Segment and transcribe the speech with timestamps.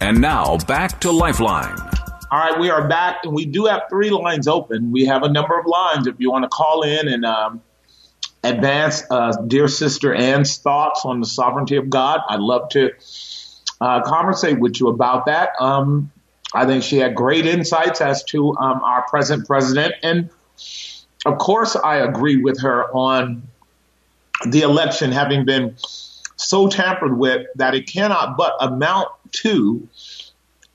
[0.00, 1.78] And now back to Lifeline.
[2.30, 4.92] All right, we are back, and we do have three lines open.
[4.92, 7.62] We have a number of lines if you want to call in and um,
[8.42, 12.20] advance uh, dear sister Ann's thoughts on the sovereignty of God.
[12.28, 12.92] I'd love to
[13.80, 15.50] uh, conversate with you about that.
[15.60, 16.10] Um,
[16.54, 20.30] I think she had great insights as to um, our present president, and
[21.26, 23.42] of course, I agree with her on
[24.46, 25.76] the election having been
[26.36, 29.88] so tampered with that it cannot but amount to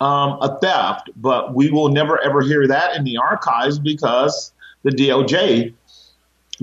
[0.01, 1.09] um, a theft.
[1.15, 4.51] But we will never ever hear that in the archives because
[4.83, 5.73] the DOJ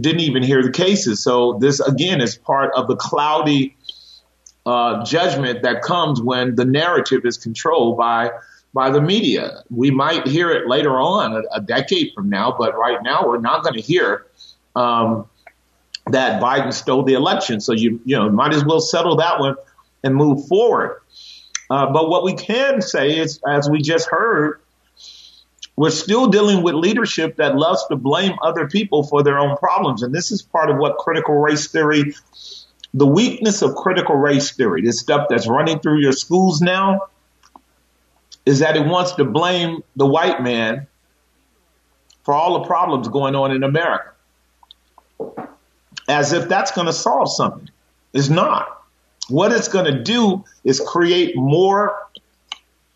[0.00, 1.22] didn't even hear the cases.
[1.22, 3.76] So this again is part of the cloudy
[4.64, 8.30] uh, judgment that comes when the narrative is controlled by
[8.74, 9.62] by the media.
[9.70, 13.40] We might hear it later on, a, a decade from now, but right now we're
[13.40, 14.26] not going to hear
[14.74, 15.28] um,
[16.06, 17.60] that Biden stole the election.
[17.60, 19.56] So you you know might as well settle that one
[20.02, 21.01] and move forward.
[21.72, 24.60] Uh, but what we can say is, as we just heard,
[25.74, 30.02] we're still dealing with leadership that loves to blame other people for their own problems,
[30.02, 32.12] and this is part of what critical race theory.
[32.92, 37.08] The weakness of critical race theory, this stuff that's running through your schools now,
[38.44, 40.86] is that it wants to blame the white man
[42.22, 44.12] for all the problems going on in America
[46.06, 47.70] as if that's going to solve something.
[48.12, 48.81] It's not.
[49.32, 51.96] What it's going to do is create more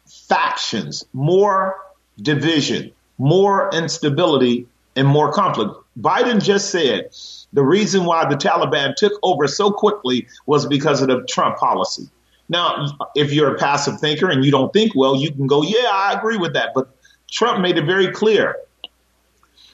[0.06, 1.76] factions, more
[2.20, 4.66] division, more instability,
[4.96, 5.72] and more conflict.
[5.98, 7.08] Biden just said
[7.54, 12.06] the reason why the Taliban took over so quickly was because of the Trump policy.
[12.50, 15.88] Now, if you're a passive thinker and you don't think well, you can go, yeah,
[15.90, 16.72] I agree with that.
[16.74, 16.94] But
[17.30, 18.56] Trump made it very clear.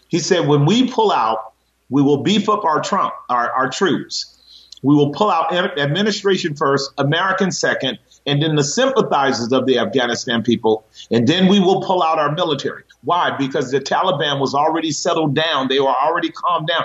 [0.06, 1.54] He said, when we pull out,
[1.91, 4.38] we will beef up our Trump, our, our troops.
[4.82, 10.43] We will pull out administration first, American second, and then the sympathizers of the Afghanistan
[10.43, 12.82] people, and then we will pull out our military.
[13.03, 13.37] Why?
[13.37, 15.69] Because the Taliban was already settled down.
[15.69, 16.84] They were already calmed down.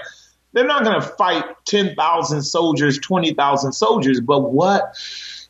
[0.54, 4.22] They're not going to fight 10,000 soldiers, 20,000 soldiers.
[4.22, 4.96] But what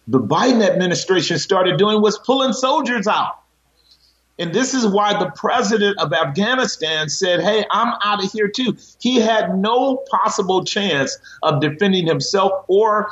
[0.07, 3.40] the Biden administration started doing was pulling soldiers out.
[4.40, 8.78] And this is why the president of Afghanistan said, Hey, I'm out of here too.
[9.00, 13.09] He had no possible chance of defending himself or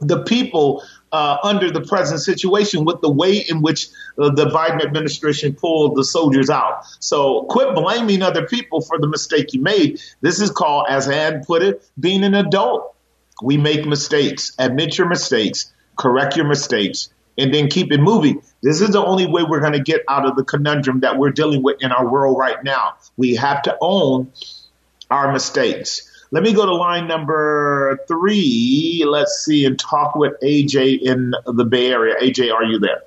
[0.00, 0.82] the people
[1.12, 3.88] uh, under the present situation with the way in which
[4.18, 6.84] uh, the Biden administration pulled the soldiers out.
[6.98, 10.00] So quit blaming other people for the mistake you made.
[10.22, 12.96] This is called, as Ann put it, being an adult.
[13.42, 14.52] We make mistakes.
[14.58, 15.72] Admit your mistakes.
[15.96, 18.42] Correct your mistakes and then keep it moving.
[18.62, 21.32] This is the only way we're going to get out of the conundrum that we're
[21.32, 22.94] dealing with in our world right now.
[23.16, 24.32] We have to own
[25.10, 26.08] our mistakes.
[26.30, 29.04] Let me go to line number three.
[29.06, 32.14] Let's see and talk with AJ in the Bay Area.
[32.20, 33.02] AJ, are you there?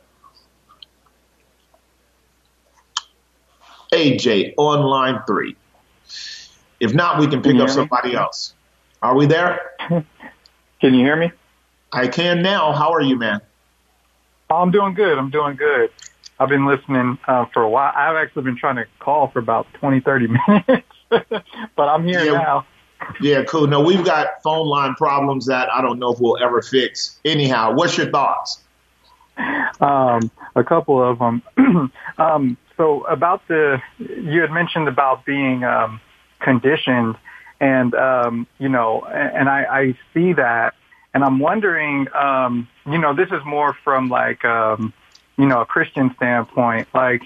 [3.93, 5.55] AJ on line three.
[6.79, 8.15] If not, we can pick can up somebody me?
[8.15, 8.53] else.
[9.01, 9.71] Are we there?
[10.81, 11.31] Can you hear me?
[11.91, 12.73] I can now.
[12.73, 13.39] How are you, man?
[14.49, 15.17] Oh, I'm doing good.
[15.17, 15.89] I'm doing good.
[16.39, 17.93] I've been listening uh, for a while.
[17.95, 22.31] I've actually been trying to call for about 20, 30 minutes, but I'm here yeah.
[22.31, 22.65] now.
[23.21, 23.67] Yeah, cool.
[23.67, 27.19] No, we've got phone line problems that I don't know if we'll ever fix.
[27.25, 28.61] Anyhow, what's your thoughts?
[29.81, 31.91] Um, a couple of them.
[32.17, 35.99] um, so about the, you had mentioned about being um,
[36.39, 37.15] conditioned,
[37.59, 40.74] and um, you know, and I, I see that
[41.15, 44.93] and I'm wondering, um, you know, this is more from like, um,
[45.37, 46.89] you know, a Christian standpoint.
[46.93, 47.23] Like,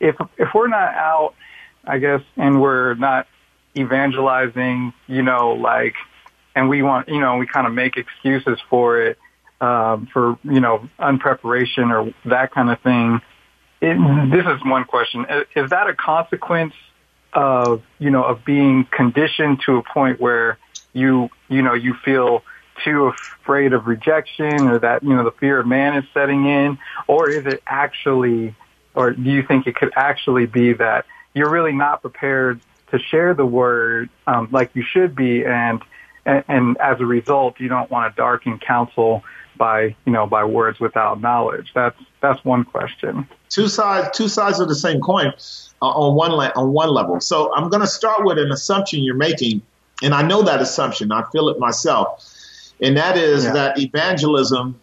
[0.00, 1.34] if if we're not out,
[1.84, 3.28] I guess, and we're not
[3.76, 5.94] evangelizing, you know, like,
[6.56, 9.18] and we want, you know, we kind of make excuses for it,
[9.60, 13.20] um, for you know, unpreparation or that kind of thing.
[13.80, 16.74] It, this is one question: is, is that a consequence
[17.32, 20.58] of you know of being conditioned to a point where
[20.92, 22.42] you you know you feel
[22.84, 23.12] too
[23.42, 26.78] afraid of rejection or that, you know, the fear of man is setting in?
[27.06, 28.54] Or is it actually,
[28.94, 32.60] or do you think it could actually be that you're really not prepared
[32.90, 35.80] to share the word um, like you should be and
[36.26, 39.24] and, and as a result, you don't want to darken counsel
[39.56, 41.70] by you know by words without knowledge.
[41.74, 43.28] That's that's one question.
[43.48, 45.32] Two sides two sides of the same coin
[45.82, 47.20] uh, on one le- on one level.
[47.20, 49.62] So I'm going to start with an assumption you're making,
[50.02, 51.12] and I know that assumption.
[51.12, 52.29] I feel it myself,
[52.82, 53.52] and that is yeah.
[53.52, 54.80] that evangelism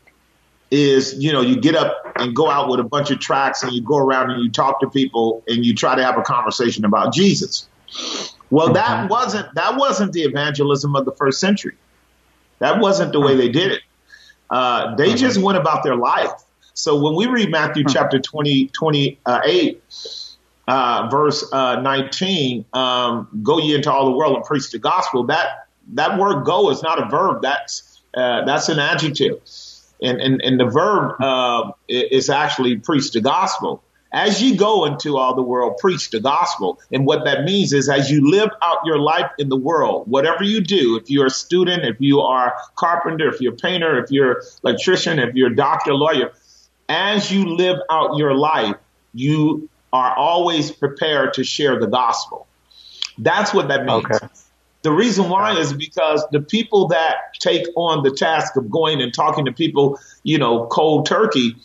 [0.70, 3.72] is you know you get up and go out with a bunch of tracks and
[3.72, 6.86] you go around and you talk to people and you try to have a conversation
[6.86, 7.68] about Jesus.
[8.50, 9.08] Well, that mm-hmm.
[9.08, 11.76] wasn't that wasn't the evangelism of the first century.
[12.60, 13.82] That wasn't the way they did it.
[14.50, 15.18] Uh, they mm-hmm.
[15.18, 16.32] just went about their life.
[16.74, 17.90] So when we read Matthew hmm.
[17.90, 19.82] chapter 20, 28,
[20.68, 25.24] uh, verse uh, 19, um, go ye into all the world and preach the gospel,
[25.26, 27.42] that, that word go is not a verb.
[27.42, 29.42] That's, uh, that's an adjective.
[30.01, 33.84] And, and, and the verb uh, is actually preach the gospel.
[34.12, 36.80] As you go into all the world, preach the gospel.
[36.92, 40.44] And what that means is as you live out your life in the world, whatever
[40.44, 44.01] you do, if you're a student, if you are a carpenter, if you're a painter,
[44.01, 46.31] if you're an electrician, if you're a doctor, lawyer,
[46.88, 48.78] as you live out your life,
[49.13, 52.48] you are always prepared to share the gospel.
[53.18, 54.06] That's what that means.
[54.06, 54.28] Okay.
[54.88, 59.13] The reason why is because the people that take on the task of going and
[59.13, 61.57] talking to people, you know, cold turkey,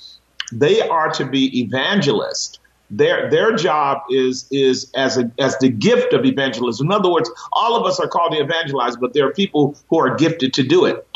[0.51, 2.59] they are to be evangelists.
[2.91, 6.89] Their their job is is as a as the gift of evangelism.
[6.89, 10.01] In other words, all of us are called to evangelize, but there are people who
[10.01, 11.07] are gifted to do it,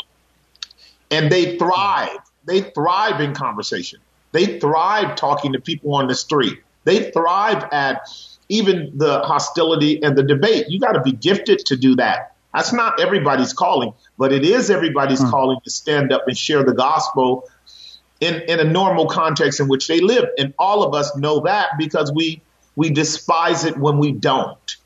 [1.11, 2.19] and they thrive.
[2.45, 3.99] They thrive in conversation.
[4.31, 6.57] They thrive talking to people on the street.
[6.85, 8.07] They thrive at
[8.49, 10.65] even the hostility and the debate.
[10.69, 12.35] You got to be gifted to do that.
[12.53, 15.29] That's not everybody's calling, but it is everybody's mm.
[15.29, 17.47] calling to stand up and share the gospel
[18.19, 20.25] in, in a normal context in which they live.
[20.37, 22.41] And all of us know that because we
[22.75, 24.77] we despise it when we don't.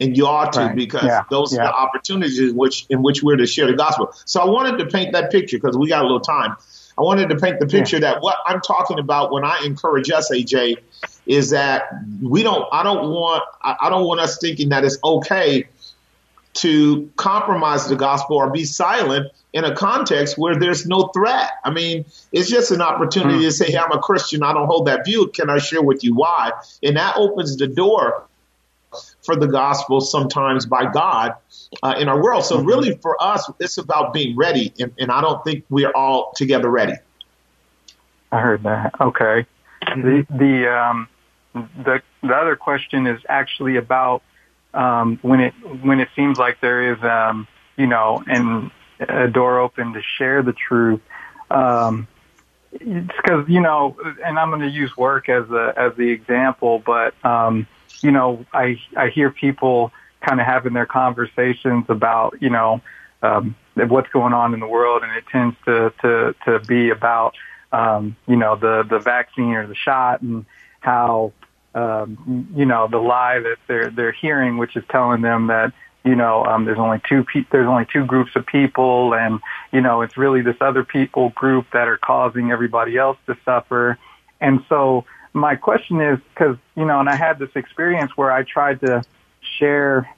[0.00, 0.76] And you ought to right.
[0.76, 1.22] because yeah.
[1.30, 1.62] those yeah.
[1.62, 4.12] are the opportunities in which in which we're to share the gospel.
[4.24, 6.56] So I wanted to paint that picture because we got a little time.
[6.96, 8.12] I wanted to paint the picture yeah.
[8.12, 10.78] that what I'm talking about when I encourage us, AJ,
[11.26, 11.84] is that
[12.22, 15.68] we don't I don't want I don't want us thinking that it's okay
[16.54, 21.50] to compromise the gospel or be silent in a context where there's no threat.
[21.64, 23.46] I mean, it's just an opportunity mm.
[23.46, 24.42] to say, hey, I'm a Christian.
[24.42, 25.28] I don't hold that view.
[25.28, 26.52] Can I share with you why?
[26.82, 28.24] And that opens the door
[29.22, 31.34] for the gospel sometimes by God
[31.82, 32.44] uh, in our world.
[32.44, 32.66] So mm-hmm.
[32.66, 34.72] really for us, it's about being ready.
[34.78, 36.94] And, and, I don't think we're all together ready.
[38.30, 38.94] I heard that.
[39.00, 39.46] Okay.
[39.86, 41.08] The, the, um,
[41.54, 44.22] the, the other question is actually about,
[44.72, 47.46] um, when it, when it seems like there is, um,
[47.76, 48.70] you know, and
[49.00, 51.00] a door open to share the truth.
[51.50, 52.08] Um,
[52.78, 57.14] because you know, and I'm going to use work as a as the example, but
[57.24, 57.66] um,
[58.02, 62.80] you know, I I hear people kind of having their conversations about you know
[63.22, 67.34] um, what's going on in the world, and it tends to to to be about
[67.72, 70.44] um, you know the the vaccine or the shot and
[70.80, 71.32] how
[71.74, 75.72] um, you know the lie that they're they're hearing, which is telling them that
[76.04, 79.40] you know, um, there's only two pe- there's only two groups of people, and
[79.72, 83.98] you know, it's really this other people group that are causing everybody else to suffer.
[84.38, 88.42] And so, my question is, because you know, and I had this experience where I
[88.42, 89.02] tried to
[89.58, 90.08] share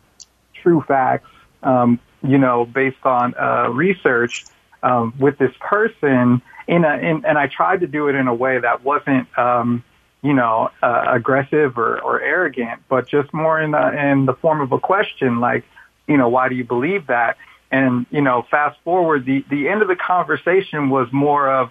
[0.61, 1.31] true facts,
[1.63, 4.45] um, you know, based on uh, research
[4.83, 8.35] um, with this person, in a, in, and I tried to do it in a
[8.35, 9.27] way that wasn't.
[9.39, 9.85] Um,
[10.27, 14.61] you know, uh, aggressive or, or arrogant, but just more in the, in the form
[14.61, 15.63] of a question like,
[16.09, 17.37] you know, why do you believe that?
[17.71, 21.71] And, you know, fast forward, the, the end of the conversation was more of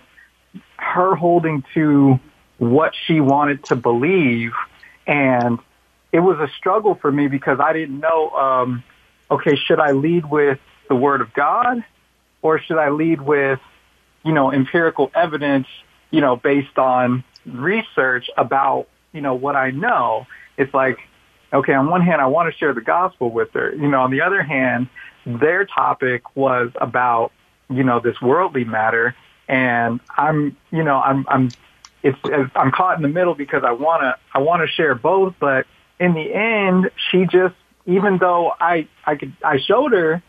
[0.78, 2.18] her holding to
[2.58, 4.54] what she wanted to believe.
[5.06, 5.60] And
[6.14, 8.84] it was a struggle for me because I didn't know, um,
[9.30, 11.84] okay, should I lead with the word of God
[12.42, 13.60] or should I lead with,
[14.24, 15.68] you know, empirical evidence,
[16.10, 20.28] you know, based on research about, you know, what I know?
[20.58, 20.98] It's like,
[21.54, 23.74] okay, on one hand, I want to share the gospel with her.
[23.74, 24.90] You know, on the other hand,
[25.26, 27.32] their topic was about,
[27.70, 29.16] you know, this worldly matter.
[29.48, 31.52] And I'm, you know, I'm, I'm,
[32.04, 32.18] it's,
[32.56, 35.36] I'm caught in the middle because I want to, I want to share both.
[35.40, 35.66] But
[36.00, 40.22] in the end, she just, even though I, I could, I showed her,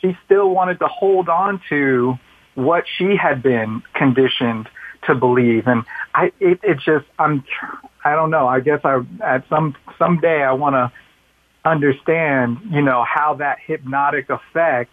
[0.00, 2.18] she still wanted to hold on to
[2.54, 4.68] what she had been conditioned
[5.06, 5.66] to believe.
[5.66, 7.44] And I, it, it just, I'm,
[8.04, 8.46] I don't know.
[8.46, 10.92] I guess I, at some, someday I want to
[11.64, 14.92] understand, you know, how that hypnotic effect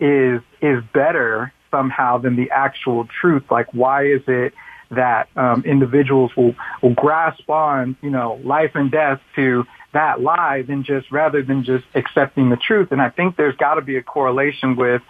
[0.00, 3.44] is, is better somehow than the actual truth.
[3.50, 4.54] Like, why is it
[4.90, 10.62] that um, individuals will, will grasp on, you know, life and death to that lie
[10.62, 12.92] than just rather than just accepting the truth.
[12.92, 15.02] And I think there's got to be a correlation with,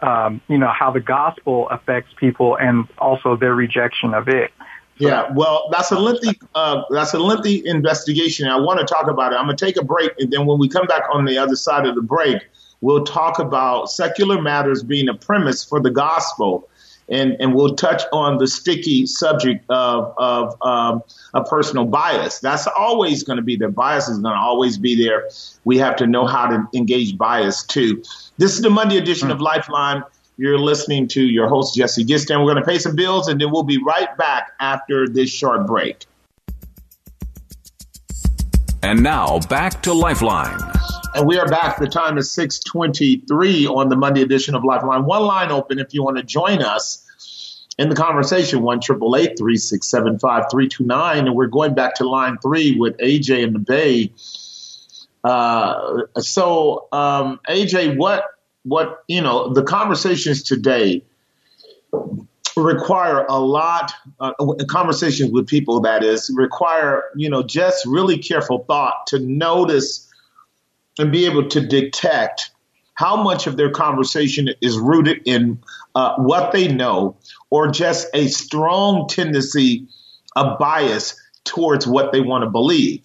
[0.00, 4.50] um, you know, how the gospel affects people and also their rejection of it.
[4.98, 8.46] Yeah, well, that's a lengthy uh, that's a lengthy investigation.
[8.46, 9.36] I want to talk about it.
[9.36, 11.56] I'm going to take a break, and then when we come back on the other
[11.56, 12.40] side of the break,
[12.80, 16.68] we'll talk about secular matters being a premise for the gospel
[17.08, 21.02] and, and we'll touch on the sticky subject of, of um,
[21.34, 22.38] a personal bias.
[22.38, 23.68] That's always going to be there.
[23.68, 25.28] Bias is going to always be there.
[25.64, 28.02] We have to know how to engage bias too.
[28.38, 30.02] This is the Monday edition of Lifeline.
[30.36, 32.38] You're listening to your host, Jesse Ginsburg.
[32.38, 35.66] We're going to pay some bills and then we'll be right back after this short
[35.66, 36.06] break.
[38.82, 40.58] And now back to Lifeline.
[41.14, 41.78] And we are back.
[41.78, 45.04] The time is 623 on the Monday edition of Lifeline.
[45.04, 51.34] One line open if you want to join us in the conversation, 1 329 And
[51.36, 54.10] we're going back to line three with AJ in the Bay.
[55.22, 58.24] Uh, so, um, AJ, what,
[58.64, 61.04] what, you know, the conversations today
[62.56, 64.32] require a lot, uh,
[64.66, 70.10] conversations with people, that is, require, you know, just really careful thought to notice
[70.98, 72.50] and be able to detect
[72.94, 75.60] how much of their conversation is rooted in
[75.94, 77.16] uh, what they know
[77.50, 79.86] or just a strong tendency,
[80.36, 83.02] a bias towards what they want to believe.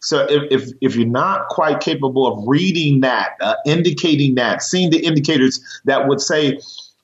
[0.00, 4.90] So if, if, if, you're not quite capable of reading that, uh, indicating that, seeing
[4.90, 6.58] the indicators that would say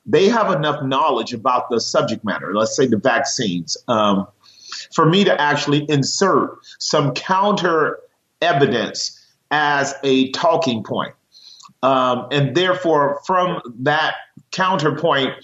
[0.04, 4.26] they have enough knowledge about the subject matter, let's say the vaccines, um,
[4.92, 8.00] for me to actually insert some counter
[8.40, 9.17] evidence
[9.50, 11.14] as a talking point.
[11.82, 14.14] Um, and therefore, from that
[14.50, 15.34] counterpoint,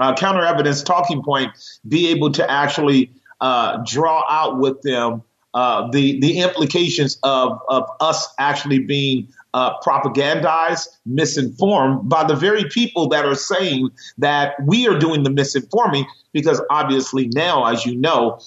[0.00, 1.50] uh, counter evidence talking point,
[1.86, 3.10] be able to actually
[3.40, 5.22] uh, draw out with them
[5.56, 12.64] uh, the the implications of of us actually being uh, propagandized, misinformed by the very
[12.68, 13.88] people that are saying
[14.18, 16.04] that we are doing the misinforming.
[16.32, 18.38] Because obviously now, as you know,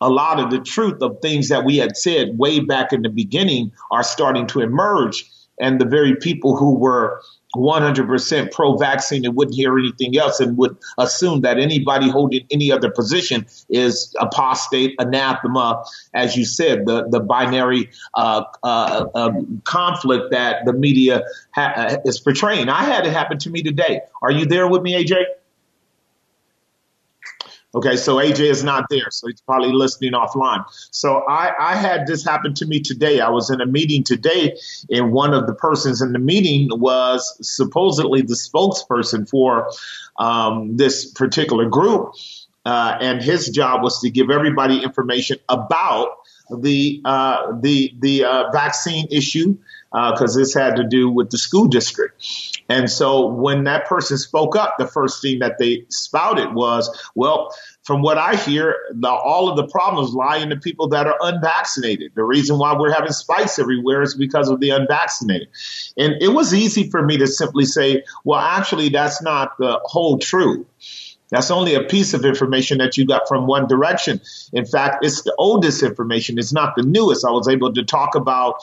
[0.00, 3.08] a lot of the truth of things that we had said way back in the
[3.08, 5.24] beginning are starting to emerge.
[5.60, 7.20] And the very people who were
[7.56, 12.70] 100% pro vaccine and wouldn't hear anything else and would assume that anybody holding any
[12.70, 19.32] other position is apostate, anathema, as you said, the, the binary uh, uh, uh,
[19.64, 22.68] conflict that the media ha- is portraying.
[22.68, 24.00] I had it happen to me today.
[24.22, 25.24] Are you there with me, AJ?
[27.72, 30.64] Okay, so AJ is not there, so he's probably listening offline.
[30.90, 33.20] So I, I had this happen to me today.
[33.20, 34.56] I was in a meeting today,
[34.90, 39.70] and one of the persons in the meeting was supposedly the spokesperson for
[40.18, 42.14] um, this particular group,
[42.64, 46.08] uh, and his job was to give everybody information about
[46.58, 49.56] the uh, the the uh, vaccine issue
[49.92, 52.62] because uh, this had to do with the school district.
[52.68, 57.52] And so when that person spoke up, the first thing that they spouted was, well,
[57.82, 61.18] from what I hear, the, all of the problems lie in the people that are
[61.20, 62.12] unvaccinated.
[62.14, 65.48] The reason why we're having spikes everywhere is because of the unvaccinated.
[65.96, 70.18] And it was easy for me to simply say, well, actually, that's not the whole
[70.18, 70.66] truth.
[71.30, 74.20] That's only a piece of information that you got from one direction.
[74.52, 76.38] In fact, it's the oldest information.
[76.38, 77.24] It's not the newest.
[77.24, 78.62] I was able to talk about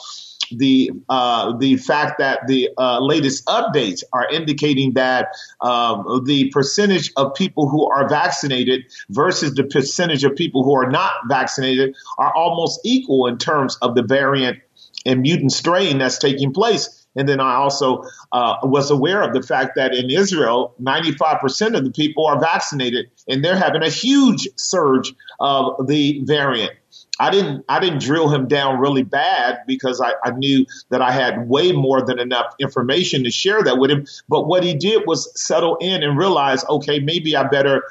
[0.56, 5.28] the uh, the fact that the uh, latest updates are indicating that
[5.60, 10.90] um, the percentage of people who are vaccinated versus the percentage of people who are
[10.90, 14.58] not vaccinated are almost equal in terms of the variant
[15.06, 17.06] and mutant strain that's taking place.
[17.16, 21.84] And then I also uh, was aware of the fact that in Israel, 95% of
[21.84, 26.72] the people are vaccinated, and they're having a huge surge of the variant.
[27.20, 31.10] I didn't I didn't drill him down really bad because I, I knew that I
[31.10, 34.06] had way more than enough information to share that with him.
[34.28, 37.82] But what he did was settle in and realize, okay, maybe I better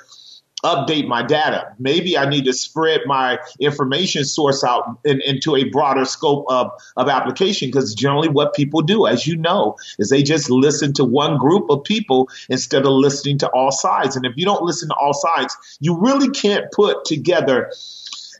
[0.64, 1.74] update my data.
[1.78, 6.72] Maybe I need to spread my information source out in, into a broader scope of,
[6.96, 11.06] of application because generally what people do, as you know, is they just listen to
[11.06, 14.16] one group of people instead of listening to all sides.
[14.16, 17.72] And if you don't listen to all sides, you really can't put together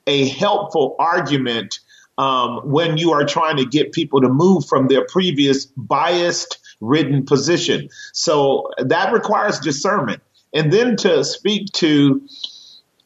[0.08, 1.80] a helpful argument
[2.18, 7.26] um, when you are trying to get people to move from their previous biased ridden
[7.26, 7.90] position.
[8.14, 10.22] So that requires discernment.
[10.54, 12.28] And then to speak to,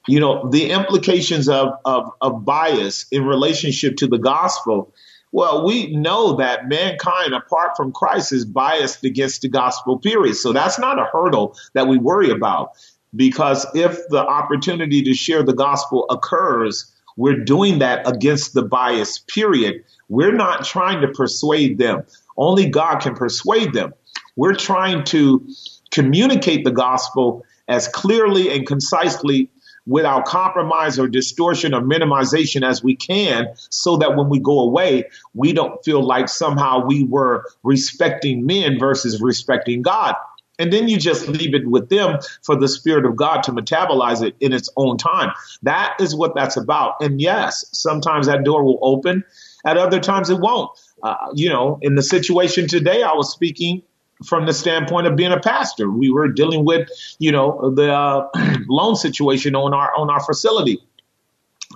[0.07, 4.93] you know, the implications of, of, of bias in relationship to the gospel.
[5.33, 10.35] Well, we know that mankind, apart from Christ, is biased against the gospel, period.
[10.35, 12.71] So that's not a hurdle that we worry about.
[13.15, 19.19] Because if the opportunity to share the gospel occurs, We're doing that against the bias,
[19.19, 19.83] period.
[20.09, 22.03] We're not trying to persuade them.
[22.37, 23.93] Only God can persuade them.
[24.35, 25.45] We're trying to
[25.91, 29.49] communicate the gospel as clearly and concisely
[29.87, 35.03] without compromise or distortion or minimization as we can so that when we go away,
[35.33, 40.15] we don't feel like somehow we were respecting men versus respecting God.
[40.61, 44.23] And then you just leave it with them for the Spirit of God to metabolize
[44.23, 45.33] it in its own time.
[45.63, 46.95] That is what that's about.
[47.01, 49.23] And yes, sometimes that door will open,
[49.65, 50.69] at other times it won't.
[51.03, 53.81] Uh, you know, in the situation today, I was speaking
[54.23, 55.89] from the standpoint of being a pastor.
[55.89, 58.29] We were dealing with, you know, the uh,
[58.69, 60.83] loan situation on our on our facility.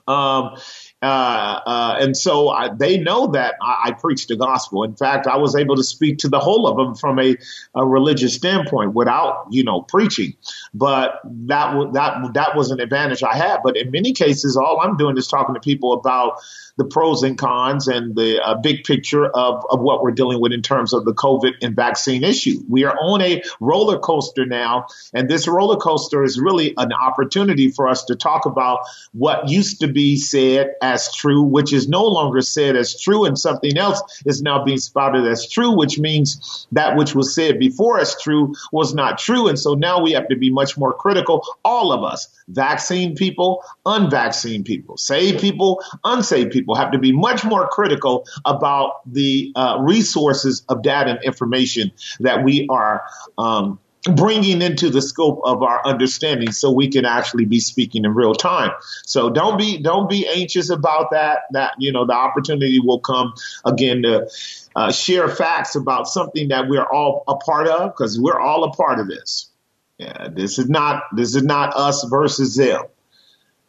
[0.07, 0.57] Um,
[1.05, 4.83] uh, uh, and so I, they know that I, I, preach the gospel.
[4.83, 7.37] In fact, I was able to speak to the whole of them from a,
[7.75, 10.33] a religious standpoint without, you know, preaching.
[10.73, 13.59] But that w- that that was an advantage I had.
[13.63, 16.39] But in many cases, all I'm doing is talking to people about
[16.77, 20.51] the pros and cons and the uh, big picture of, of what we're dealing with
[20.51, 22.59] in terms of the COVID and vaccine issue.
[22.67, 27.69] We are on a roller coaster now, and this roller coaster is really an opportunity
[27.69, 28.79] for us to talk about
[29.13, 33.37] what used to be said as true, which is no longer said as true, and
[33.37, 37.99] something else is now being spouted as true, which means that which was said before
[37.99, 39.47] as true was not true.
[39.47, 43.63] And so now we have to be much more critical, all of us, vaccine people,
[43.85, 49.77] unvaccinated people, saved people, unsaved people have to be much more critical about the uh,
[49.79, 53.03] resources of data and information that we are
[53.37, 58.13] um, bringing into the scope of our understanding so we can actually be speaking in
[58.13, 58.71] real time
[59.05, 63.33] so don't be don't be anxious about that that you know the opportunity will come
[63.65, 64.29] again to
[64.75, 68.71] uh, share facts about something that we're all a part of because we're all a
[68.71, 69.49] part of this
[69.97, 72.83] yeah this is not this is not us versus them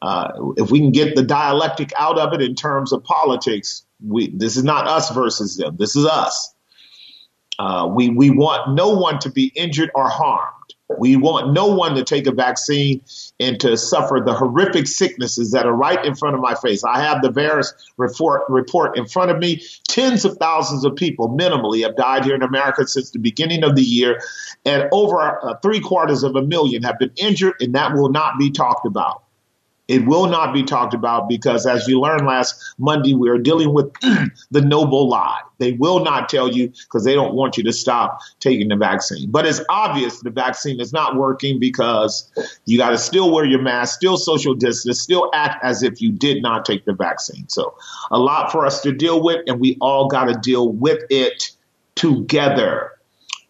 [0.03, 4.29] uh, if we can get the dialectic out of it in terms of politics, we,
[4.29, 5.77] this is not us versus them.
[5.79, 6.55] This is us.
[7.59, 10.53] Uh, we, we want no one to be injured or harmed.
[10.99, 13.03] We want no one to take a vaccine
[13.41, 16.85] and to suffer the horrific sicknesses that are right in front of my face.
[16.85, 19.63] I have the VAERS report, report in front of me.
[19.89, 23.75] Tens of thousands of people minimally have died here in America since the beginning of
[23.75, 24.21] the year,
[24.65, 28.39] and over uh, three quarters of a million have been injured, and that will not
[28.39, 29.25] be talked about.
[29.89, 33.73] It will not be talked about because, as you learned last Monday, we are dealing
[33.73, 33.93] with
[34.51, 35.41] the noble lie.
[35.59, 39.31] They will not tell you because they don't want you to stop taking the vaccine.
[39.31, 42.31] But it's obvious the vaccine is not working because
[42.65, 46.11] you got to still wear your mask, still social distance, still act as if you
[46.11, 47.49] did not take the vaccine.
[47.49, 47.75] So,
[48.11, 51.53] a lot for us to deal with, and we all got to deal with it
[51.95, 52.93] together.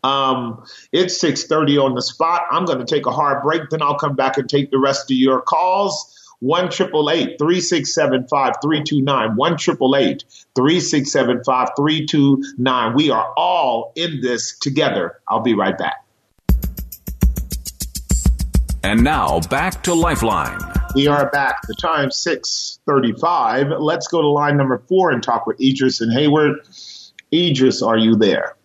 [0.04, 2.42] Um, it's 6:30 on the spot.
[2.50, 5.10] I'm going to take a hard break, then I'll come back and take the rest
[5.10, 6.12] of your calls.
[6.40, 9.36] 1 3675 329.
[9.36, 12.94] 1 3675 329.
[12.94, 15.20] We are all in this together.
[15.28, 16.04] I'll be right back.
[18.82, 20.60] And now back to Lifeline.
[20.94, 21.56] We are back.
[21.66, 23.80] The time 635.
[23.80, 26.66] Let's go to line number four and talk with Idris and Hayward.
[27.34, 28.56] Idris, are you there?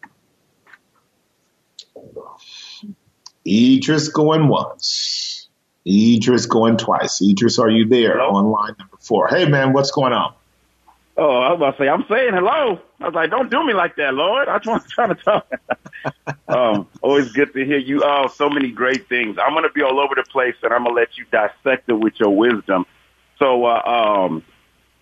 [3.48, 5.41] Idris going once.
[5.88, 7.22] Idris going twice.
[7.22, 8.36] Idris, are you there hello?
[8.36, 9.28] on line number four?
[9.28, 10.34] Hey, man, what's going on?
[11.17, 12.80] Oh, I was about to say, I'm saying hello.
[13.00, 14.48] I was like, don't do me like that, Lord.
[14.48, 15.52] I just want to try to talk.
[16.48, 18.02] um, always good to hear you.
[18.04, 19.38] Oh, so many great things.
[19.44, 21.89] I'm going to be all over the place, and I'm going to let you dissect
[21.89, 22.86] it with your wisdom.
[23.39, 23.82] So, uh,
[24.28, 24.44] um,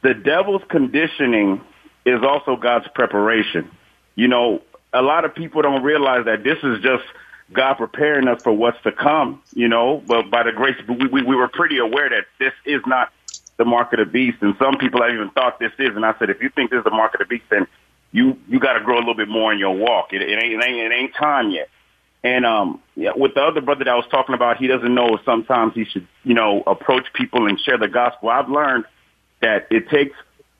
[0.01, 1.61] the devil's conditioning
[2.05, 3.69] is also God's preparation.
[4.15, 4.61] You know,
[4.93, 7.03] a lot of people don't realize that this is just–
[7.51, 11.21] God preparing us for what's to come, you know, but by the grace, we, we,
[11.23, 13.11] we were pretty aware that this is not
[13.57, 14.37] the mark of the beast.
[14.41, 15.95] And some people have even thought this is.
[15.95, 17.67] And I said, if you think this is the mark of the beast, then
[18.11, 20.13] you, you got to grow a little bit more in your walk.
[20.13, 21.69] It, it ain't, it ain't, it ain't time yet.
[22.23, 25.17] And, um, yeah, with the other brother that I was talking about, he doesn't know
[25.25, 28.29] sometimes he should, you know, approach people and share the gospel.
[28.29, 28.85] I've learned
[29.41, 30.15] that it takes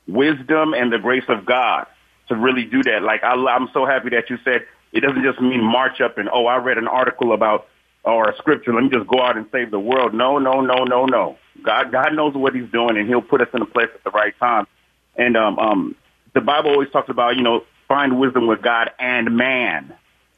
[0.08, 1.86] wisdom and the grace of God
[2.30, 3.04] to really do that.
[3.04, 6.30] Like I, I'm so happy that you said it doesn't just mean march up and,
[6.32, 7.68] oh, I read an article about
[8.04, 8.74] or a scripture.
[8.74, 10.14] Let me just go out and save the world.
[10.14, 11.38] No, no, no, no, no.
[11.64, 14.12] God, God knows what he's doing and he'll put us in a place at the
[14.12, 14.68] right time.
[15.16, 15.96] And, um, um,
[16.34, 19.94] the Bible always talks about, you know, find wisdom with God and man,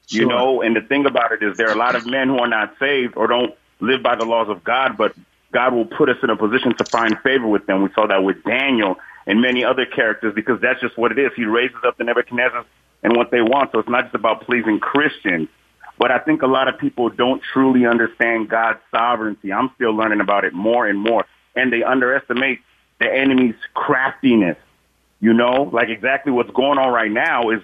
[0.07, 0.21] sure.
[0.21, 2.39] you know, and the thing about it is there are a lot of men who
[2.39, 5.13] are not saved or don't live by the laws of God, but
[5.51, 7.83] God will put us in a position to find favor with them.
[7.83, 8.95] We saw that with Daniel
[9.27, 11.31] and many other characters because that's just what it is.
[11.35, 12.65] He raises up the Nebuchadnezzar
[13.03, 13.71] and what they want.
[13.71, 15.49] So it's not just about pleasing Christians.
[15.97, 19.53] But I think a lot of people don't truly understand God's sovereignty.
[19.53, 21.25] I'm still learning about it more and more.
[21.55, 22.59] And they underestimate
[22.99, 24.57] the enemy's craftiness.
[25.19, 27.61] You know, like exactly what's going on right now is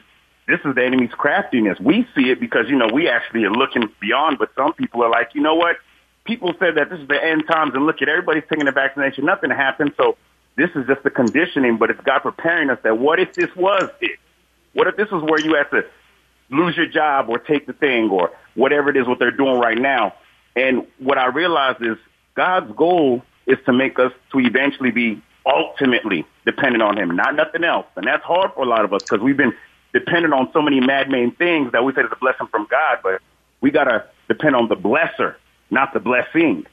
[0.48, 1.80] this is the enemy's craftiness.
[1.80, 5.10] We see it because, you know, we actually are looking beyond, but some people are
[5.10, 5.78] like, you know what?
[6.24, 9.26] People said that this is the end times and look at everybody's taking the vaccination.
[9.26, 9.94] Nothing happened.
[9.98, 10.18] So
[10.56, 13.90] this is just the conditioning, but it's God preparing us that what if this was
[14.00, 14.20] it?
[14.74, 15.86] What if this is where you have to
[16.50, 19.78] lose your job or take the thing or whatever it is what they're doing right
[19.78, 20.14] now?
[20.56, 21.98] And what I realized is
[22.36, 27.64] God's goal is to make us to eventually be ultimately dependent on him, not nothing
[27.64, 27.86] else.
[27.96, 29.54] And that's hard for a lot of us because we've been
[29.94, 33.22] dependent on so many man-made things that we say is a blessing from God, but
[33.62, 35.36] we got to depend on the blesser,
[35.72, 36.66] not the blessing.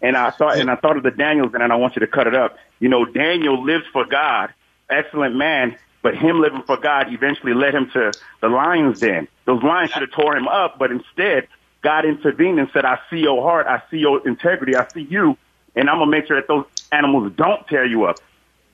[0.00, 2.26] And I thought, and I thought of the Daniels, and I want you to cut
[2.26, 2.56] it up.
[2.80, 4.52] You know, Daniel lives for God,
[4.90, 9.28] excellent man, but him living for God eventually led him to the lion's den.
[9.46, 11.48] Those lions should have tore him up, but instead,
[11.82, 15.36] God intervened and said, I see your heart, I see your integrity, I see you,
[15.74, 18.20] and I'm gonna make sure that those animals don't tear you up.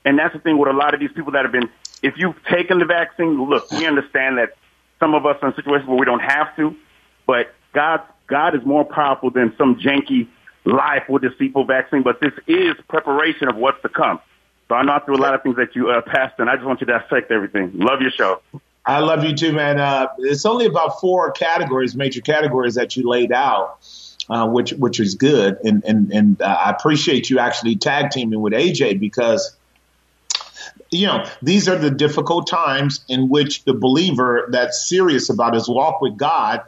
[0.04, 1.70] And that's the thing with a lot of these people that have been,
[2.02, 4.54] if you've taken the vaccine, look, we understand that
[5.00, 6.74] some of us are in situations where we don't have to,
[7.26, 10.28] but God, God is more powerful than some janky
[10.64, 14.20] life with deceitful vaccine, but this is preparation of what's to come.
[14.68, 16.56] So I know I threw a lot of things at you, uh, Pastor, and I
[16.56, 17.72] just want you to dissect everything.
[17.74, 18.42] Love your show.
[18.84, 19.80] I love you too, man.
[19.80, 23.78] Uh, it's only about four categories, major categories that you laid out
[24.28, 25.58] uh, which which is good.
[25.64, 29.56] And and and uh, I appreciate you actually tag teaming with AJ because
[30.90, 35.68] you know these are the difficult times in which the believer that's serious about his
[35.68, 36.62] walk with God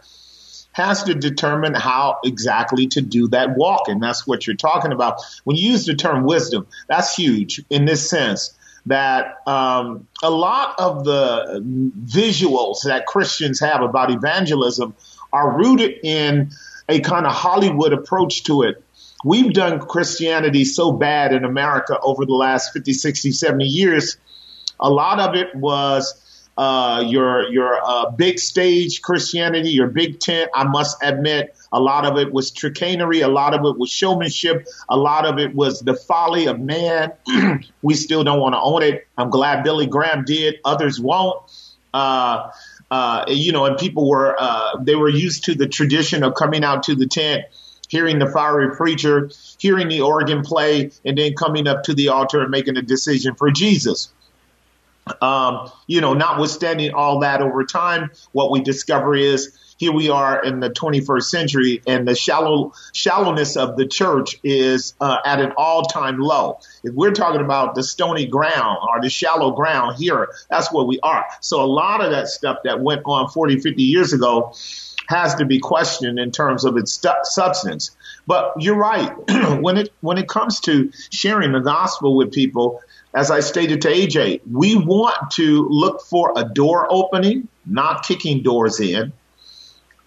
[0.73, 3.89] has to determine how exactly to do that walk.
[3.89, 5.21] And that's what you're talking about.
[5.45, 8.57] When you use the term wisdom, that's huge in this sense
[8.87, 11.63] that um, a lot of the
[12.05, 14.95] visuals that Christians have about evangelism
[15.33, 16.51] are rooted in
[16.89, 18.83] a kind of Hollywood approach to it.
[19.25, 24.17] We've done Christianity so bad in America over the last 50, 60, 70 years.
[24.79, 26.15] A lot of it was
[26.61, 30.51] uh, your your uh, big stage Christianity, your big tent.
[30.55, 33.23] I must admit, a lot of it was chicanery.
[33.23, 34.66] A lot of it was showmanship.
[34.90, 37.12] A lot of it was the folly of man.
[37.83, 39.09] we still don't want to own it.
[39.16, 40.57] I'm glad Billy Graham did.
[40.66, 41.40] Others won't.
[41.94, 42.51] Uh,
[42.90, 46.62] uh, you know, and people were uh, they were used to the tradition of coming
[46.62, 47.46] out to the tent,
[47.88, 52.42] hearing the fiery preacher, hearing the organ play, and then coming up to the altar
[52.42, 54.12] and making a decision for Jesus.
[55.21, 60.45] Um, you know, notwithstanding all that over time, what we discover is here we are
[60.45, 65.53] in the 21st century, and the shallow shallowness of the church is uh, at an
[65.57, 66.59] all-time low.
[66.85, 71.01] If we're talking about the stony ground or the shallow ground here, that's where we
[71.01, 71.25] are.
[71.41, 74.53] So a lot of that stuff that went on 40, 50 years ago
[75.09, 77.91] has to be questioned in terms of its stu- substance.
[78.27, 79.11] But you're right.
[79.61, 82.81] when it when it comes to sharing the gospel with people,
[83.14, 88.42] as I stated to AJ, we want to look for a door opening, not kicking
[88.42, 89.12] doors in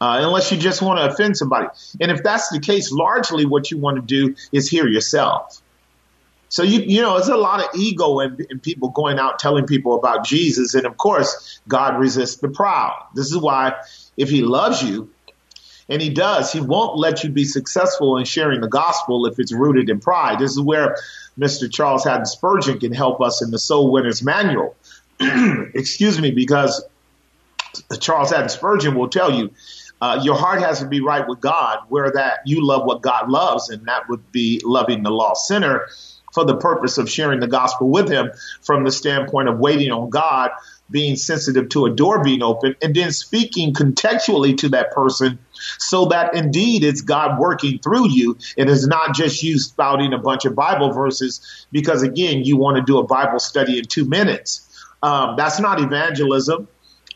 [0.04, 1.68] uh, unless you just want to offend somebody.
[2.02, 5.62] And if that's the case, largely what you want to do is hear yourself.
[6.50, 9.66] So you you know, there's a lot of ego in, in people going out telling
[9.66, 12.96] people about Jesus, and of course, God resists the proud.
[13.16, 13.76] This is why,
[14.18, 15.10] if He loves you,
[15.88, 19.54] and He does, He won't let you be successful in sharing the gospel if it's
[19.54, 20.38] rooted in pride.
[20.38, 20.98] This is where
[21.38, 21.72] Mr.
[21.72, 24.76] Charles Haddon Spurgeon can help us in the Soul Winners Manual.
[25.20, 26.84] Excuse me, because
[28.00, 29.52] Charles Haddon Spurgeon will tell you
[30.02, 33.30] uh, your heart has to be right with God, where that you love what God
[33.30, 35.88] loves, and that would be loving the lost sinner
[36.34, 38.32] for the purpose of sharing the gospel with him
[38.64, 40.52] from the standpoint of waiting on God,
[40.94, 45.40] being sensitive to a door being open, and then speaking contextually to that person
[45.80, 48.38] so that indeed it's God working through you.
[48.58, 52.56] and It is not just you spouting a bunch of Bible verses because, again, you
[52.56, 54.70] want to do a Bible study in two minutes.
[55.02, 56.68] Um, that's not evangelism.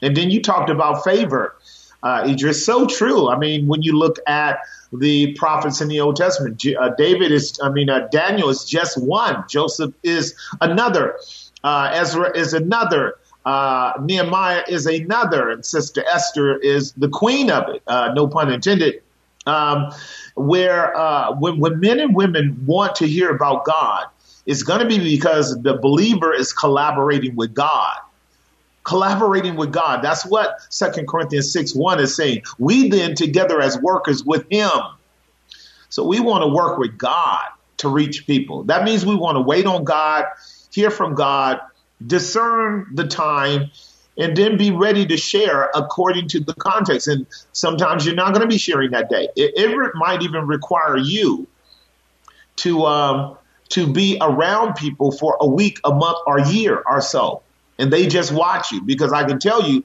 [0.02, 1.56] And then you talked about favor
[2.04, 2.66] uh, Idris.
[2.66, 3.30] So true.
[3.30, 4.60] I mean, when you look at
[4.94, 9.02] the prophets in the Old Testament, uh, David is, I mean, uh, Daniel is just
[9.02, 9.44] one.
[9.50, 11.18] Joseph is another.
[11.64, 13.16] Uh, Ezra is another.
[13.48, 15.50] Uh, Nehemiah is another.
[15.50, 17.82] And Sister Esther is the queen of it.
[17.88, 19.02] Uh, no pun intended.
[19.46, 19.94] Um,
[20.36, 24.08] where uh, when, when men and women want to hear about God,
[24.46, 27.96] it's going to be because the believer is collaborating with God
[28.84, 30.02] collaborating with God.
[30.02, 32.44] That's what Second Corinthians 6 1 is saying.
[32.58, 34.72] We then together as workers with Him.
[35.90, 37.44] So we want to work with God
[37.78, 38.64] to reach people.
[38.64, 40.24] That means we want to wait on God,
[40.72, 41.60] hear from God,
[42.06, 43.72] discern the time,
[44.18, 47.08] and then be ready to share according to the context.
[47.08, 49.30] And sometimes you're not going to be sharing that day.
[49.36, 51.48] It, it might even require you
[52.58, 53.38] to um,
[53.70, 57.42] to be around people for a week, a month, or a year or so.
[57.80, 59.84] And they just watch you because I can tell you,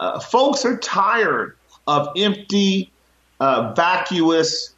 [0.00, 2.92] uh, folks are tired of empty,
[3.38, 4.74] uh, vacuous,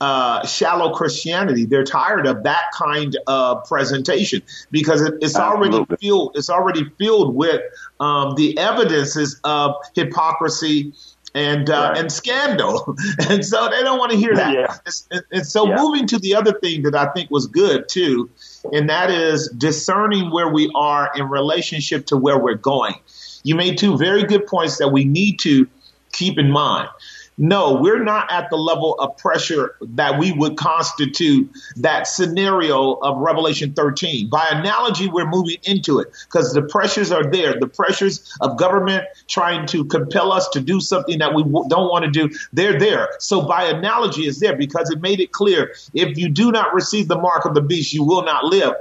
[0.00, 1.64] uh, shallow Christianity.
[1.64, 5.78] They're tired of that kind of presentation because it, it's Absolutely.
[5.78, 6.36] already filled.
[6.36, 7.62] It's already filled with
[8.00, 10.92] um, the evidences of hypocrisy
[11.34, 11.98] and uh, right.
[11.98, 12.96] and scandal,
[13.28, 14.54] and so they don't want to hear that.
[14.54, 15.20] Yeah.
[15.30, 15.76] And, so yeah.
[15.76, 18.30] moving to the other thing that I think was good too,
[18.72, 22.94] and that is discerning where we are in relationship to where we're going.
[23.42, 25.68] You made two very good points that we need to
[26.12, 26.88] keep in mind.
[27.38, 33.18] No, we're not at the level of pressure that we would constitute that scenario of
[33.18, 34.30] Revelation 13.
[34.30, 37.60] By analogy, we're moving into it because the pressures are there.
[37.60, 42.06] The pressures of government trying to compel us to do something that we don't want
[42.06, 43.10] to do, they're there.
[43.18, 47.06] So by analogy is there because it made it clear if you do not receive
[47.06, 48.74] the mark of the beast, you will not live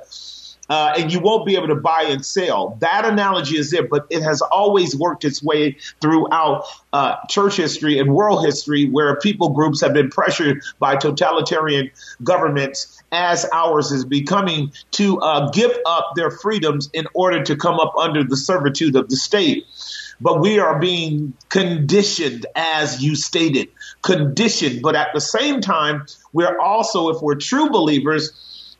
[0.69, 2.77] uh, and you won't be able to buy and sell.
[2.81, 7.99] That analogy is there, but it has always worked its way throughout uh, church history
[7.99, 11.91] and world history where people groups have been pressured by totalitarian
[12.23, 17.79] governments as ours is becoming to uh, give up their freedoms in order to come
[17.79, 19.65] up under the servitude of the state.
[20.21, 23.67] But we are being conditioned, as you stated,
[24.01, 24.81] conditioned.
[24.81, 28.31] But at the same time, we're also, if we're true believers,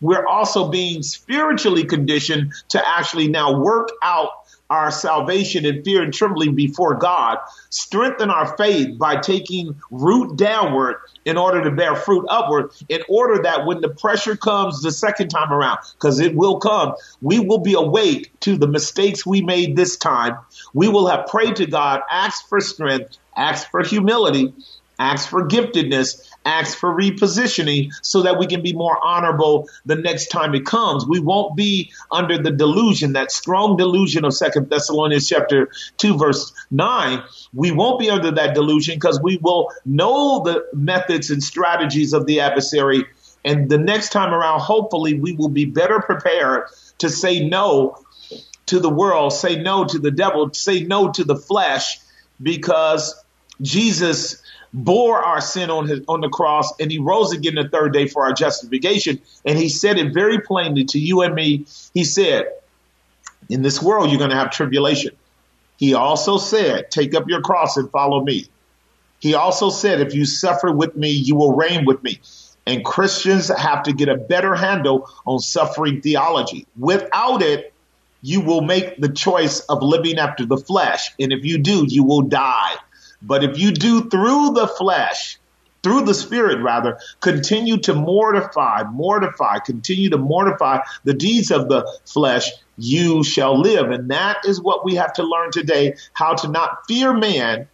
[0.02, 4.30] we're also being spiritually conditioned to actually now work out
[4.70, 7.38] our salvation in fear and trembling before God,
[7.70, 13.44] strengthen our faith by taking root downward in order to bear fruit upward, in order
[13.44, 17.60] that when the pressure comes the second time around, because it will come, we will
[17.60, 20.38] be awake to the mistakes we made this time.
[20.74, 24.54] We will have prayed to God, asked for strength, asked for humility,
[24.98, 30.28] asked for giftedness, ask for repositioning so that we can be more honorable the next
[30.28, 31.06] time it comes.
[31.06, 36.54] We won't be under the delusion, that strong delusion of Second Thessalonians chapter 2 verse
[36.72, 37.24] 9.
[37.54, 42.26] We won't be under that delusion because we will know the methods and strategies of
[42.26, 43.06] the adversary.
[43.44, 46.64] And the next time around, hopefully we will be better prepared
[47.00, 47.98] to say no
[48.68, 52.00] to the world, say no to the devil, say no to the flesh
[52.42, 53.16] because
[53.62, 54.42] Jesus
[54.76, 58.08] bore our sin on his on the cross and he rose again the third day
[58.08, 59.22] for our justification.
[59.46, 61.66] And he said it very plainly to you and me.
[61.94, 62.48] He said
[63.50, 65.16] in this world you're going to have tribulation.
[65.78, 68.48] He also said take up your cross and follow me.
[69.20, 72.20] He also said if you suffer with me you will reign with me.
[72.68, 76.68] And christians have to get a better handle on suffering theology.
[76.78, 77.72] Without it
[78.22, 81.12] you will make the choice of living after the flesh.
[81.18, 82.76] And if you do you will die
[83.26, 85.40] but if you do through the flesh,
[85.84, 91.88] through the spirit rather, continue to mortify, mortify, continue to mortify the deeds of the
[92.06, 93.92] flesh, you shall live.
[93.92, 97.68] And that is what we have to learn today, how to not fear man,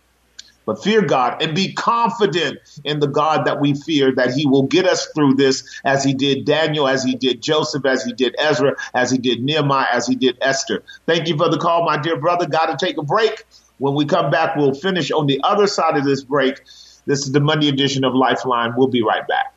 [0.65, 4.67] but fear God and be confident in the God that we fear that he will
[4.67, 8.35] get us through this as he did Daniel, as he did Joseph, as he did
[8.37, 10.83] Ezra, as he did Nehemiah, as he did Esther.
[11.07, 12.45] Thank you for the call, my dear brother.
[12.47, 13.43] Got to take a break.
[13.81, 16.59] When we come back, we'll finish on the other side of this break.
[17.07, 18.75] This is the Monday edition of Lifeline.
[18.77, 19.55] We'll be right back.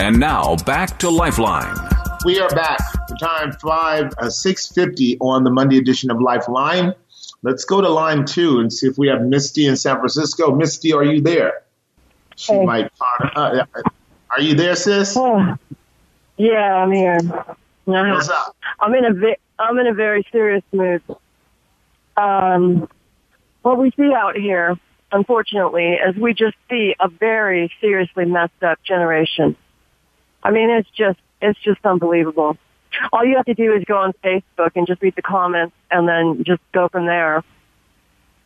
[0.00, 1.72] And now back to Lifeline.
[2.24, 2.80] We are back.
[3.06, 6.92] The time five uh, six fifty on the Monday edition of Lifeline.
[7.42, 10.52] Let's go to line two and see if we have Misty in San Francisco.
[10.52, 11.62] Misty, are you there?
[12.34, 12.64] She hey.
[12.64, 12.90] might.
[13.20, 13.64] Uh,
[14.30, 15.16] are you there, sis?
[15.16, 15.54] Oh,
[16.38, 17.20] yeah, I'm here.
[17.20, 17.54] Uh-huh.
[17.84, 18.56] What's up?
[18.80, 21.02] I'm in a vi- I'm in a very serious mood
[22.16, 22.88] um,
[23.62, 24.76] what we see out here,
[25.12, 29.56] unfortunately, is we just see a very seriously messed up generation.
[30.42, 32.56] I mean, it's just, it's just unbelievable.
[33.12, 36.08] All you have to do is go on Facebook and just read the comments and
[36.08, 37.42] then just go from there.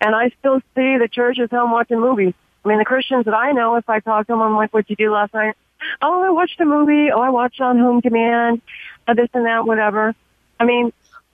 [0.01, 2.35] And I still see the churches home watching movies.
[2.65, 4.91] I mean, the Christians that I know, if I talk to them, I'm like, what'd
[4.91, 5.55] you do last night?
[6.03, 7.11] Oh, I watched a movie.
[7.11, 8.61] Oh, I watched on home demand,
[9.07, 10.15] uh, this and that, whatever.
[10.59, 10.93] I mean,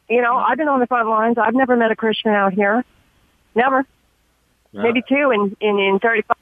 [0.08, 1.36] you know, I've been on the front lines.
[1.38, 2.84] I've never met a Christian out here.
[3.54, 3.84] Never.
[4.72, 4.82] Yeah.
[4.82, 6.36] Maybe two in, in, in 35.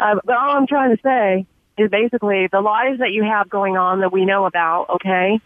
[0.00, 3.76] Uh, but all I'm trying to say is basically the lies that you have going
[3.76, 5.40] on that we know about, okay,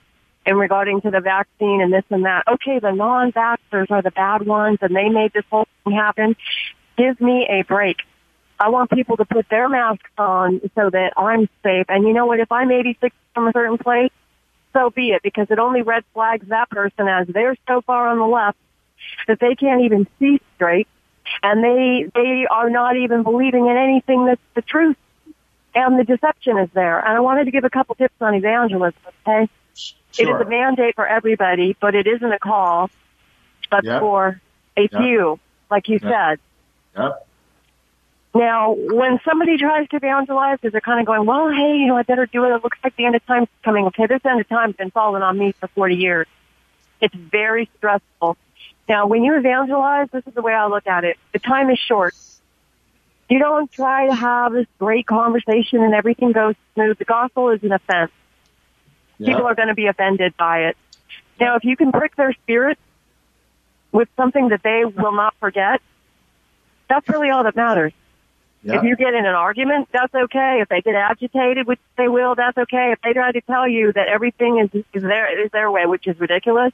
[0.46, 2.44] in regarding to the vaccine and this and that.
[2.48, 6.36] Okay, the non-vaxxers are the bad ones and they made this whole thing happen.
[6.96, 7.98] Give me a break.
[8.58, 11.86] I want people to put their masks on so that I'm safe.
[11.88, 12.38] And you know what?
[12.38, 14.12] If I'm 86 from a certain place,
[14.72, 18.18] so be it because it only red flags that person as they're so far on
[18.18, 18.58] the left
[19.28, 20.88] that they can't even see straight
[21.42, 24.96] and they they are not even believing in anything that's the truth.
[25.74, 26.98] and the deception is there.
[26.98, 29.48] And I wanted to give a couple tips on evangelism, okay?
[29.74, 30.28] Sure.
[30.28, 32.90] It is a mandate for everybody, but it isn't a call,
[33.70, 34.00] but Yep.
[34.00, 34.40] for
[34.76, 34.90] a Yep.
[34.90, 36.12] few, like you Yep.
[36.12, 36.38] said.
[36.96, 37.26] Yep.
[38.34, 41.96] Now, when somebody tries to evangelize, because they're kind of going, well, hey, you know,
[41.96, 42.54] I better do it.
[42.54, 43.86] It looks like the end of time's coming.
[43.86, 46.26] Okay, this end of time's been falling on me for 40 years.
[47.00, 48.38] It's very stressful.
[48.88, 51.18] Now, when you evangelize, this is the way I look at it.
[51.32, 52.14] The time is short.
[53.28, 56.98] You don't try to have this great conversation and everything goes smooth.
[56.98, 58.12] The gospel is an offense.
[59.18, 60.76] People are going to be offended by it.
[61.38, 62.78] Now, if you can prick their spirit
[63.92, 65.80] with something that they will not forget,
[66.88, 67.92] that's really all that matters.
[68.64, 68.78] Yeah.
[68.78, 70.60] If you get in an argument, that's okay.
[70.62, 72.92] If they get agitated, which they will, that's okay.
[72.92, 76.06] If they try to tell you that everything is, is their is their way, which
[76.06, 76.72] is ridiculous,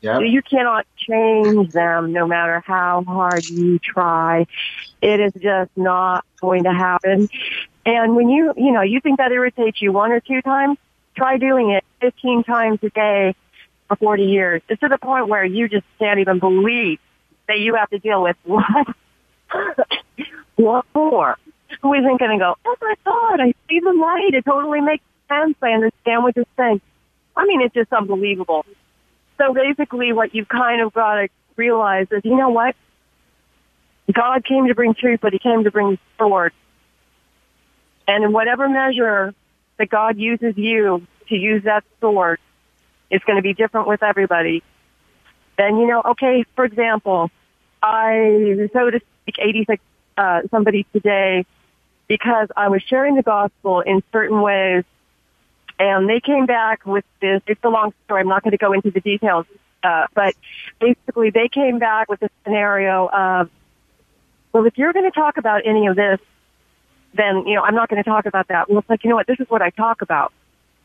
[0.00, 0.18] Yeah.
[0.18, 4.46] you cannot change them no matter how hard you try.
[5.00, 7.28] It is just not going to happen.
[7.86, 10.78] And when you, you know, you think that irritates you one or two times,
[11.16, 13.34] try doing it 15 times a day
[13.88, 14.62] for 40 years.
[14.68, 16.98] It's to the point where you just can't even believe
[17.46, 18.86] that you have to deal with what,
[20.62, 21.36] what for?
[21.82, 24.34] Who isn't going to go, oh my God, I see the light.
[24.34, 25.56] It totally makes sense.
[25.62, 26.80] I understand what you're saying.
[27.36, 28.66] I mean, it's just unbelievable.
[29.38, 32.74] So basically what you've kind of got to realize is, you know what?
[34.12, 36.52] God came to bring truth, but he came to bring sword.
[38.08, 39.32] And in whatever measure
[39.78, 42.40] that God uses you to use that sword,
[43.08, 44.62] it's going to be different with everybody.
[45.56, 47.30] Then, you know, okay, for example,
[47.82, 49.82] I, so to speak, 86,
[50.20, 51.46] uh, somebody today
[52.06, 54.84] because I was sharing the gospel in certain ways
[55.78, 57.40] and they came back with this.
[57.46, 58.20] It's a long story.
[58.20, 59.46] I'm not going to go into the details,
[59.82, 60.34] uh, but
[60.78, 63.48] basically, they came back with a scenario of,
[64.52, 66.18] well, if you're going to talk about any of this,
[67.14, 68.68] then you know I'm not going to talk about that.
[68.68, 69.26] Well, it's like you know what?
[69.26, 70.32] This is what I talk about.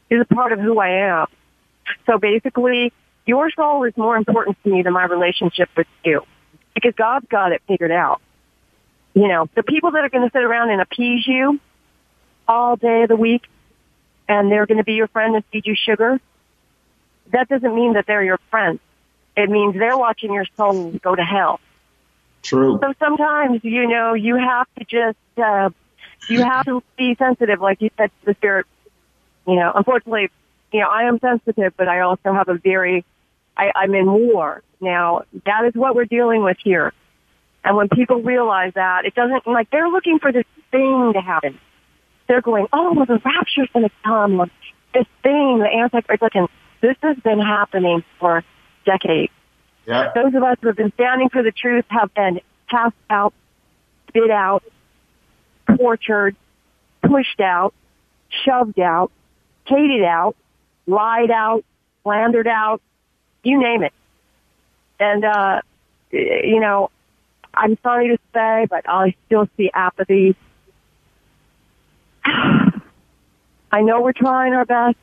[0.10, 1.28] This is a part of who I am.
[2.06, 2.94] So basically,
[3.26, 6.22] your soul is more important to me than my relationship with you,
[6.74, 8.22] because God's got it figured out.
[9.16, 11.60] You know, the people that are going to sit around and appease you
[12.48, 13.44] all day of the week
[14.28, 16.20] and they're going to be your friend and feed you sugar,
[17.32, 18.80] that doesn't mean that they're your friend.
[19.38, 21.62] It means they're watching your soul go to hell.
[22.44, 22.78] True.
[22.82, 25.70] So sometimes, you know, you have to just, uh,
[26.30, 28.66] you have to be sensitive, like you said, to the spirit.
[29.48, 30.30] You know, unfortunately,
[30.72, 33.06] you know, I am sensitive, but I also have a very,
[33.56, 34.62] I, I'm in war.
[34.82, 36.94] Now, that is what we're dealing with here.
[37.66, 41.60] And when people realize that, it doesn't, like, they're looking for this thing to happen
[42.28, 44.40] they're going, oh, well, the rapture's going to come.
[44.40, 44.48] Or
[44.94, 46.22] this thing, the Antichrist.
[46.22, 46.48] Looking,
[46.82, 48.44] this has been happening for
[48.86, 49.32] decades.
[49.86, 50.12] Yeah.
[50.16, 53.34] Those of us who have been standing for the truth have been cast out,
[54.08, 54.64] spit out,
[55.78, 56.36] tortured,
[57.04, 57.74] pushed out,
[58.30, 59.12] shoved out,
[59.66, 60.36] hated out,
[60.88, 61.64] lied out,
[62.02, 62.82] slandered out,
[63.44, 63.94] you name it.
[65.00, 65.62] And, uh,
[66.12, 66.90] you know,
[67.58, 70.36] I'm sorry to say, but I still see apathy
[73.72, 74.98] I know we're trying our best,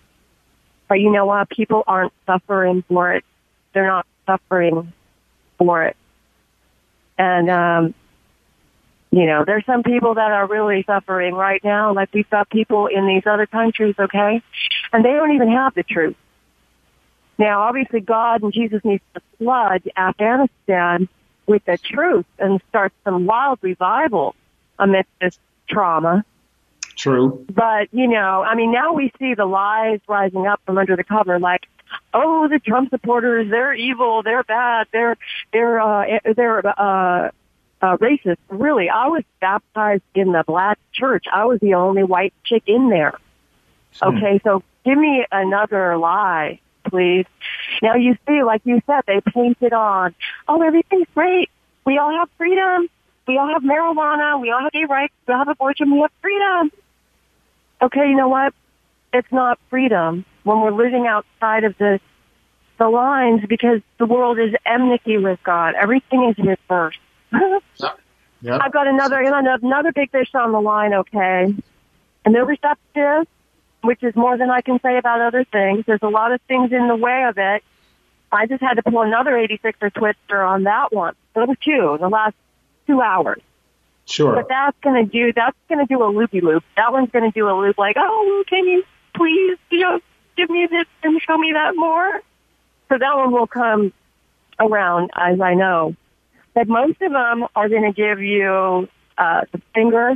[0.88, 1.48] but you know what?
[1.50, 3.24] People aren't suffering for it.
[3.72, 4.92] They're not suffering
[5.58, 5.96] for it.
[7.18, 7.94] And, um,
[9.10, 12.86] you know, there's some people that are really suffering right now, like we've got people
[12.86, 14.42] in these other countries, okay?
[14.92, 16.16] And they don't even have the truth.
[17.38, 21.08] Now, obviously, God and Jesus needs to flood Afghanistan
[21.46, 24.34] with the truth and start some wild revival
[24.78, 26.24] amidst this trauma.
[26.96, 27.44] True.
[27.52, 31.04] But, you know, I mean, now we see the lies rising up from under the
[31.04, 31.66] cover like,
[32.14, 35.16] oh, the Trump supporters, they're evil, they're bad, they're,
[35.52, 37.30] they're, uh, they're, uh,
[37.82, 38.36] uh, racist.
[38.48, 41.24] Really, I was baptized in the black church.
[41.32, 43.18] I was the only white chick in there.
[44.00, 47.26] Okay, so give me another lie, please.
[47.82, 50.14] Now you see, like you said, they painted on,
[50.48, 51.50] oh, everything's great.
[51.84, 52.88] We all have freedom.
[53.26, 54.40] We all have marijuana.
[54.40, 55.14] We all have gay rights.
[55.26, 55.92] We all have abortion.
[55.92, 56.70] We have freedom.
[57.80, 58.54] Okay, you know what?
[59.12, 62.00] It's not freedom when we're living outside of the
[62.78, 65.74] the lines because the world is enmity with God.
[65.74, 66.98] Everything is reversed.
[68.42, 68.58] Yeah.
[68.60, 71.54] I've got another another big fish on the line, okay?
[72.24, 73.28] And they're receptive,
[73.82, 75.84] which is more than I can say about other things.
[75.86, 77.62] There's a lot of things in the way of it.
[78.30, 81.14] I just had to pull another 86er twister on that one.
[81.34, 82.34] So was two in the last
[82.86, 83.42] two hours.
[84.06, 84.34] Sure.
[84.34, 86.64] But that's gonna do that's gonna do a loopy loop.
[86.76, 90.00] That one's gonna do a loop like, oh, can you please, you know,
[90.36, 92.20] give me this and show me that more?
[92.88, 93.92] So that one will come
[94.58, 95.96] around, as I know.
[96.54, 100.14] But most of them are going to give you uh, the finger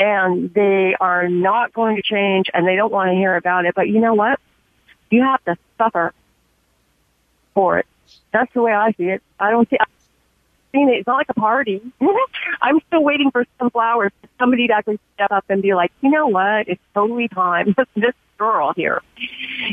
[0.00, 3.74] and they are not going to change and they don't want to hear about it.
[3.74, 4.40] But you know what?
[5.10, 6.14] You have to suffer
[7.54, 7.86] for it.
[8.32, 9.22] That's the way I see it.
[9.38, 9.88] I don't see, I've
[10.72, 10.98] seen it.
[10.98, 11.82] It's not like a party.
[12.62, 14.12] I'm still waiting for some flowers.
[14.38, 16.66] Somebody to actually step up and be like, you know what?
[16.66, 17.74] It's totally time.
[17.94, 19.02] this girl here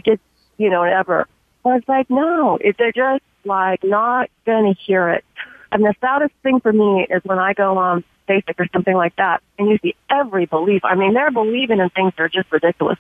[0.04, 0.22] gets,
[0.58, 1.26] you know, whatever.
[1.64, 5.24] I was like, no, they're just like not going to hear it.
[5.72, 9.16] And the saddest thing for me is when I go on Facebook or something like
[9.16, 10.84] that and you see every belief.
[10.84, 13.00] I mean, they're believing in things that are just ridiculous.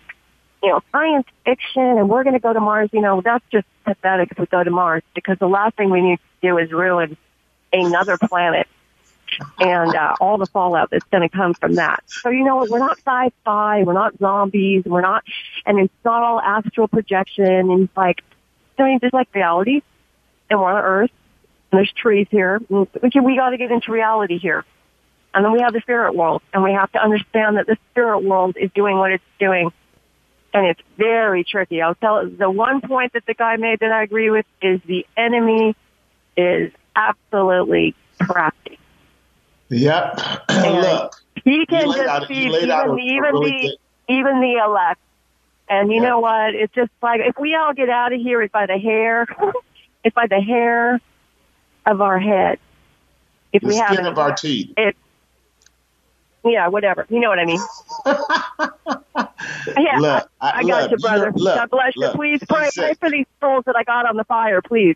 [0.64, 3.68] You know, science fiction and we're going to go to Mars, you know, that's just
[3.86, 6.72] pathetic if we go to Mars because the last thing we need to do is
[6.72, 7.18] ruin
[7.72, 8.68] another planet
[9.60, 12.04] and uh, all the fallout that's going to come from that.
[12.08, 12.66] So you know?
[12.70, 13.84] We're not sci-fi.
[13.84, 14.84] We're not zombies.
[14.86, 15.24] We're not,
[15.66, 17.46] and it's not all astral projection.
[17.46, 18.24] And like,
[18.80, 19.82] I mean, just like reality,
[20.50, 21.12] and we're on Earth,
[21.78, 22.60] there's trees here.
[22.70, 22.86] We,
[23.22, 24.66] we got to get into reality here.
[25.34, 28.24] And then we have the spirit world, and we have to understand that the spirit
[28.24, 29.72] world is doing what it's doing.
[30.54, 31.82] And it's very tricky.
[31.82, 35.06] I'll tell the one point that the guy made that I agree with is the
[35.16, 35.76] enemy
[36.36, 38.80] is absolutely crafty.
[39.70, 40.22] Yep.
[40.50, 45.02] Look, he can just see even, the, even really the even the elect.
[45.70, 46.56] And you know what?
[46.56, 49.28] It's just like if we all get out of here, it's by the hair.
[50.04, 51.00] it's by the hair
[51.88, 52.60] of our head.
[53.54, 54.74] If the we have of our teeth.
[54.78, 54.96] It,
[56.44, 57.06] yeah, whatever.
[57.10, 57.60] You know what I mean.
[59.78, 61.32] yeah, look, I, I, got look, you, brother.
[61.34, 62.10] Look, God bless you.
[62.14, 64.96] Please pray, pray for these souls that I got on the fire, please.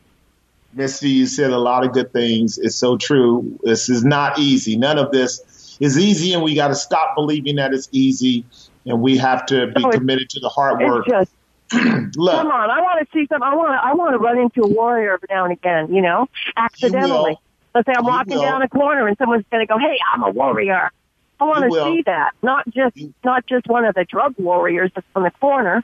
[0.74, 2.58] Missy, you said a lot of good things.
[2.58, 3.60] It's so true.
[3.64, 4.78] This is not easy.
[4.78, 8.46] None of this is easy, and we got to stop believing that it's easy,
[8.86, 11.08] and we have to be no, committed to the hard work.
[11.08, 11.32] Just,
[12.16, 13.42] Look, come on, I want to see some.
[13.42, 13.86] I want to.
[13.86, 15.94] I want to run into a warrior every now and again.
[15.94, 17.38] You know, accidentally.
[17.74, 20.24] Let's say I'm you walking down a corner and someone's going to go, "Hey, I'm
[20.24, 20.92] a warrior."
[21.40, 24.92] I want to see that, not just you, not just one of the drug warriors
[24.94, 25.84] that's on the corner.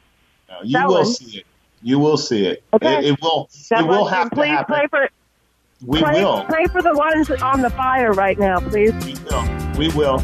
[0.49, 1.05] No, you that will one.
[1.05, 1.45] see it.
[1.81, 2.63] You will see it.
[2.73, 2.99] Okay.
[2.99, 3.49] It, it will.
[3.69, 4.75] That it will have please to happen.
[4.75, 5.09] Pray for,
[5.85, 6.43] we pray, will.
[6.43, 8.93] Pray for the ones on the fire right now, please.
[9.05, 9.73] We will.
[9.77, 10.23] We will.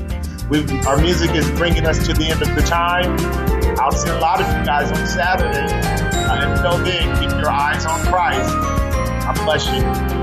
[0.49, 3.52] We, our music is bringing us to the end of the time.
[3.79, 5.73] I'll see a lot of you guys on Saturday.
[6.25, 8.49] Uh, until then, keep your eyes on Christ.
[8.49, 10.22] I bless you.